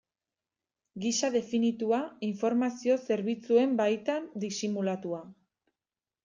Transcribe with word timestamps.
Gisa 1.03 1.27
definitua, 1.35 1.99
informazio 2.29 2.97
zerbitzuen 3.11 3.77
baitan 3.83 4.27
disimulatua. 4.47 5.23